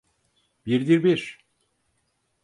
Birdir 0.65 1.03
bir! 1.03 1.45